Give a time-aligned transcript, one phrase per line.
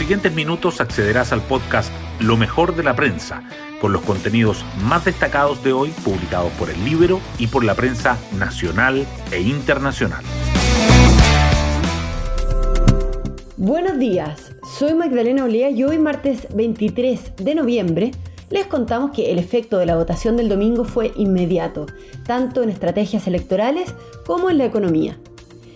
[0.00, 3.42] siguientes minutos accederás al podcast Lo mejor de la prensa,
[3.82, 8.16] con los contenidos más destacados de hoy publicados por el Libro y por la prensa
[8.38, 10.24] nacional e internacional.
[13.58, 18.10] Buenos días, soy Magdalena Olea y hoy martes 23 de noviembre
[18.48, 21.84] les contamos que el efecto de la votación del domingo fue inmediato,
[22.24, 23.94] tanto en estrategias electorales
[24.24, 25.18] como en la economía.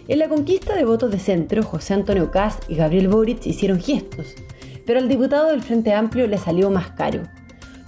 [0.07, 4.35] En la conquista de votos de centro, José Antonio Caz y Gabriel Boric hicieron gestos,
[4.85, 7.23] pero al diputado del Frente Amplio le salió más caro.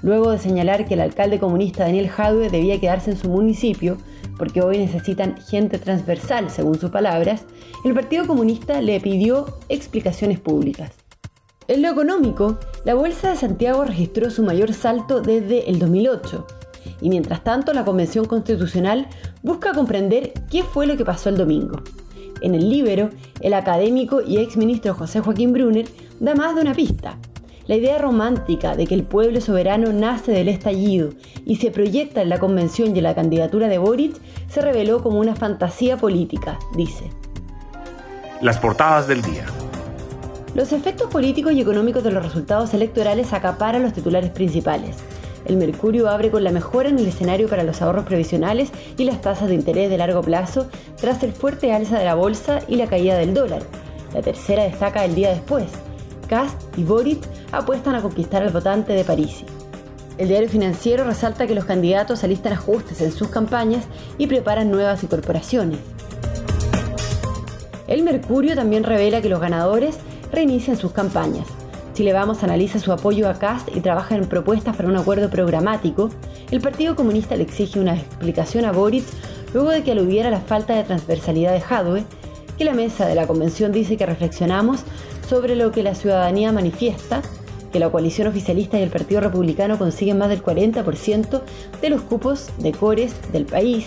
[0.00, 3.98] Luego de señalar que el alcalde comunista Daniel Jadwe debía quedarse en su municipio,
[4.38, 7.44] porque hoy necesitan gente transversal, según sus palabras,
[7.84, 10.92] el Partido Comunista le pidió explicaciones públicas.
[11.68, 16.46] En lo económico, la Bolsa de Santiago registró su mayor salto desde el 2008.
[17.02, 19.06] Y mientras tanto, la Convención Constitucional
[19.42, 21.82] busca comprender qué fue lo que pasó el domingo.
[22.40, 25.86] En el Libero, el académico y exministro José Joaquín Brunner
[26.20, 27.16] da más de una pista.
[27.66, 31.10] La idea romántica de que el pueblo soberano nace del estallido
[31.44, 34.14] y se proyecta en la convención y en la candidatura de Boric
[34.48, 37.10] se reveló como una fantasía política, dice.
[38.40, 39.46] Las portadas del día.
[40.54, 44.96] Los efectos políticos y económicos de los resultados electorales acaparan los titulares principales.
[45.46, 49.20] El Mercurio abre con la mejora en el escenario para los ahorros previsionales y las
[49.20, 50.66] tasas de interés de largo plazo
[51.00, 53.62] tras el fuerte alza de la bolsa y la caída del dólar.
[54.12, 55.66] La tercera destaca el día después.
[56.28, 57.22] Cast y Boric
[57.52, 59.44] apuestan a conquistar al votante de París.
[60.18, 63.84] El diario financiero resalta que los candidatos alistan ajustes en sus campañas
[64.18, 65.78] y preparan nuevas incorporaciones.
[67.86, 69.98] El Mercurio también revela que los ganadores
[70.32, 71.46] reinician sus campañas.
[71.96, 76.10] Chile Vamos analiza su apoyo a Cast y trabaja en propuestas para un acuerdo programático.
[76.50, 79.06] El Partido Comunista le exige una explicación a Boric
[79.54, 82.04] luego de que aludiera la falta de transversalidad de Jadwe,
[82.58, 84.82] que la mesa de la convención dice que reflexionamos
[85.26, 87.22] sobre lo que la ciudadanía manifiesta,
[87.72, 91.40] que la coalición oficialista y el Partido Republicano consiguen más del 40%
[91.80, 93.86] de los cupos de cores del país,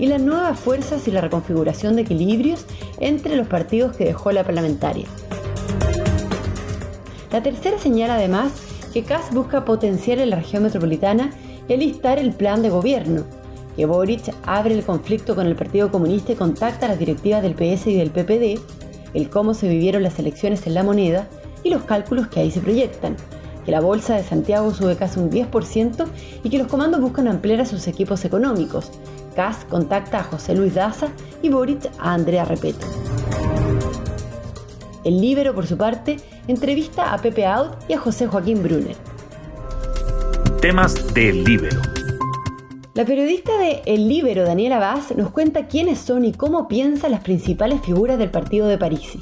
[0.00, 2.66] y las nuevas fuerzas y la reconfiguración de equilibrios
[2.98, 5.06] entre los partidos que dejó la parlamentaria.
[7.34, 8.52] La tercera señala además
[8.92, 11.32] que CAS busca potenciar en la región metropolitana
[11.66, 13.24] y alistar el plan de gobierno,
[13.74, 17.56] que Boric abre el conflicto con el Partido Comunista y contacta a las directivas del
[17.56, 18.60] PS y del PPD,
[19.14, 21.26] el cómo se vivieron las elecciones en la moneda
[21.64, 23.16] y los cálculos que ahí se proyectan,
[23.64, 26.06] que la bolsa de Santiago sube casi un 10%
[26.44, 28.92] y que los comandos buscan ampliar a sus equipos económicos.
[29.34, 31.08] CAS contacta a José Luis Daza
[31.42, 32.86] y Boric a Andrea Repeto.
[35.04, 36.16] El Libero, por su parte,
[36.48, 38.96] entrevista a Pepe Out y a José Joaquín Brunner.
[40.60, 41.80] Temas del Libero.
[42.94, 47.22] La periodista de El Libero, Daniela Vaz, nos cuenta quiénes son y cómo piensan las
[47.22, 49.18] principales figuras del partido de París.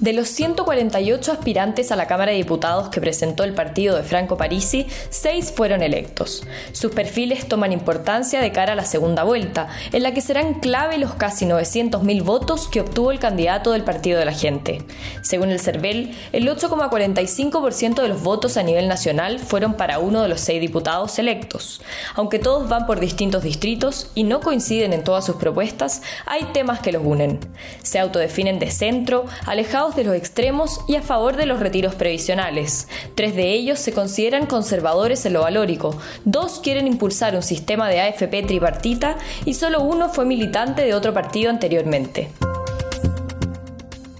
[0.00, 4.38] De los 148 aspirantes a la Cámara de Diputados que presentó el partido de Franco
[4.38, 6.42] Parisi, seis fueron electos.
[6.72, 10.96] Sus perfiles toman importancia de cara a la segunda vuelta, en la que serán clave
[10.96, 14.82] los casi 900.000 votos que obtuvo el candidato del Partido de la Gente.
[15.20, 20.30] Según el CERVEL, el 8,45% de los votos a nivel nacional fueron para uno de
[20.30, 21.82] los seis diputados electos.
[22.14, 26.80] Aunque todos van por distintos distritos y no coinciden en todas sus propuestas, hay temas
[26.80, 27.38] que los unen.
[27.82, 32.88] Se autodefinen de centro, alejados de los extremos y a favor de los retiros previsionales.
[33.14, 38.00] Tres de ellos se consideran conservadores en lo valórico, dos quieren impulsar un sistema de
[38.00, 42.30] AFP tripartita y solo uno fue militante de otro partido anteriormente.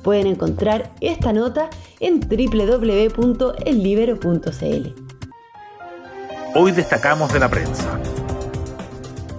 [0.03, 1.70] Pueden encontrar esta nota
[2.00, 5.10] en www.ellibero.cl.
[6.54, 7.98] Hoy destacamos de la prensa.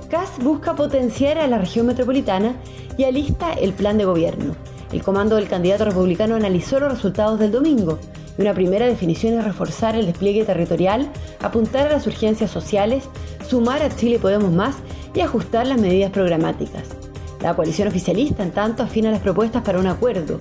[0.09, 2.55] CAS busca potenciar a la región metropolitana
[2.97, 4.55] y alista el plan de gobierno.
[4.91, 7.97] El comando del candidato republicano analizó los resultados del domingo
[8.37, 11.09] y una primera definición es reforzar el despliegue territorial,
[11.41, 13.05] apuntar a las urgencias sociales,
[13.47, 14.75] sumar a Chile Podemos Más
[15.13, 16.89] y ajustar las medidas programáticas.
[17.41, 20.37] La coalición oficialista, en tanto, afina las propuestas para un acuerdo.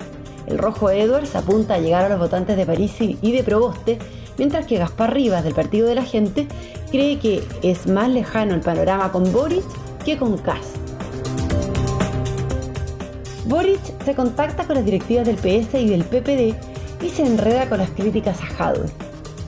[0.47, 3.99] El Rojo Edwards apunta a llegar a los votantes de París y de Proboste,
[4.37, 6.47] mientras que Gaspar Rivas, del Partido de la Gente,
[6.91, 9.63] cree que es más lejano el panorama con Boric
[10.03, 10.90] que con Cast.
[13.45, 16.55] Boric se contacta con las directivas del PS y del PPD
[17.03, 18.85] y se enreda con las críticas a Jadwe.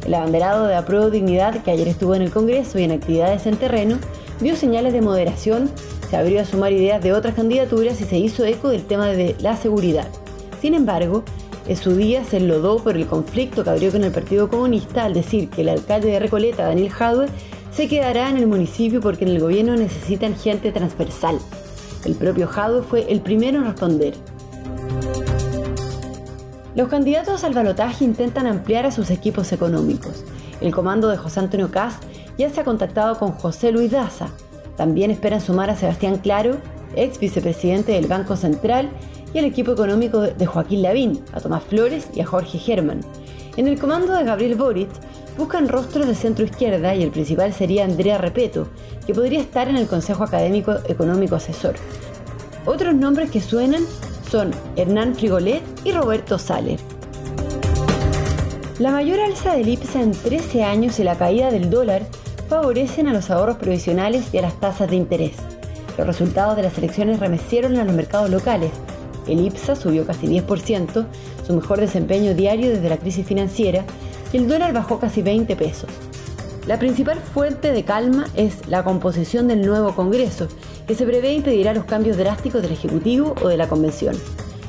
[0.05, 3.55] El abanderado de Apruebo Dignidad, que ayer estuvo en el Congreso y en actividades en
[3.55, 3.97] terreno,
[4.41, 5.69] vio señales de moderación,
[6.09, 9.35] se abrió a sumar ideas de otras candidaturas y se hizo eco del tema de
[9.39, 10.07] la seguridad.
[10.59, 11.23] Sin embargo,
[11.67, 15.13] en su día se enlodó por el conflicto que abrió con el Partido Comunista al
[15.13, 17.27] decir que el alcalde de Recoleta, Daniel Jadwe,
[17.71, 21.39] se quedará en el municipio porque en el gobierno necesitan gente transversal.
[22.05, 24.13] El propio Jadwe fue el primero en responder.
[26.75, 30.23] Los candidatos al balotaje intentan ampliar a sus equipos económicos.
[30.59, 31.99] El comando de José Antonio Caz
[32.37, 34.29] ya se ha contactado con José Luis Daza.
[34.75, 36.57] También esperan sumar a Sebastián Claro,
[36.95, 38.89] ex vicepresidente del Banco Central,
[39.33, 43.01] y al equipo económico de Joaquín Lavín, a Tomás Flores y a Jorge Germán.
[43.55, 44.89] En el comando de Gabriel Boric
[45.37, 48.67] buscan rostros de centro izquierda y el principal sería Andrea Repeto,
[49.05, 51.75] que podría estar en el Consejo Académico Económico Asesor.
[52.65, 53.83] Otros nombres que suenan
[54.29, 56.79] son Hernán Frigolet y Roberto Saler.
[58.79, 62.07] La mayor alza del IPSA en 13 años y la caída del dólar
[62.49, 65.33] favorecen a los ahorros provisionales y a las tasas de interés.
[65.97, 68.71] Los resultados de las elecciones remecieron a los mercados locales.
[69.27, 71.05] El IPSA subió casi 10%,
[71.45, 73.85] su mejor desempeño diario desde la crisis financiera,
[74.33, 75.89] y el dólar bajó casi 20 pesos.
[76.67, 80.47] La principal fuente de calma es la composición del nuevo Congreso,
[80.87, 84.15] que se prevé impedirá los cambios drásticos del Ejecutivo o de la Convención.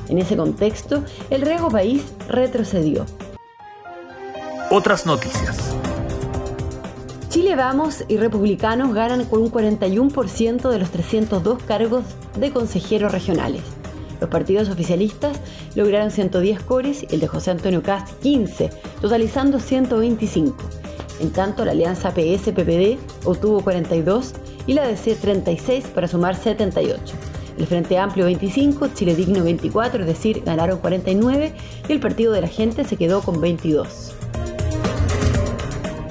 [0.07, 3.05] En ese contexto, el riesgo país retrocedió.
[4.69, 5.57] Otras noticias.
[7.29, 12.03] Chile Vamos y Republicanos ganan con un 41% de los 302 cargos
[12.37, 13.63] de consejeros regionales.
[14.19, 15.39] Los partidos oficialistas
[15.75, 18.69] lograron 110 cores y el de José Antonio Cast 15,
[19.01, 20.55] totalizando 125.
[21.21, 24.33] En tanto, la alianza PS-PPD obtuvo 42
[24.67, 27.15] y la DC 36 para sumar 78.
[27.57, 31.53] El Frente Amplio 25, Chile Digno 24, es decir, ganaron 49
[31.87, 34.13] y el Partido de la Gente se quedó con 22.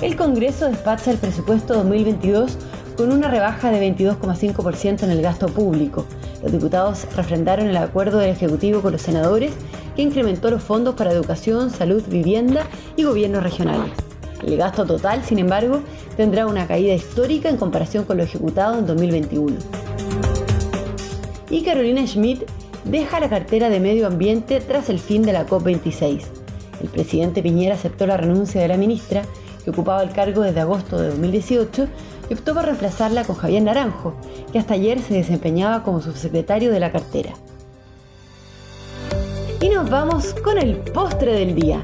[0.00, 2.58] El Congreso despacha el presupuesto 2022
[2.96, 6.06] con una rebaja de 22,5% en el gasto público.
[6.42, 9.52] Los diputados refrendaron el acuerdo del Ejecutivo con los senadores
[9.96, 13.92] que incrementó los fondos para educación, salud, vivienda y gobiernos regionales.
[14.46, 15.80] El gasto total, sin embargo,
[16.16, 19.56] tendrá una caída histórica en comparación con lo ejecutado en 2021.
[21.50, 22.42] Y Carolina Schmidt
[22.84, 26.22] deja la cartera de Medio Ambiente tras el fin de la COP26.
[26.82, 29.22] El presidente Piñera aceptó la renuncia de la ministra,
[29.64, 31.88] que ocupaba el cargo desde agosto de 2018,
[32.28, 34.14] y optó por reemplazarla con Javier Naranjo,
[34.52, 37.34] que hasta ayer se desempeñaba como subsecretario de la cartera.
[39.60, 41.82] Y nos vamos con el postre del día.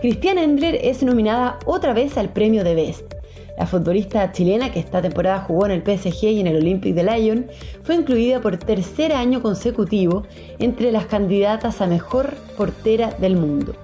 [0.00, 3.14] Cristian Endler es nominada otra vez al premio de Best.
[3.56, 7.04] La futbolista chilena que esta temporada jugó en el PSG y en el Olympic de
[7.04, 7.46] Lyon
[7.84, 10.24] fue incluida por tercer año consecutivo
[10.58, 13.74] entre las candidatas a mejor portera del mundo.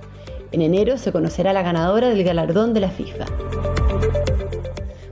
[0.51, 3.27] En enero se conocerá la ganadora del galardón de la FIFA.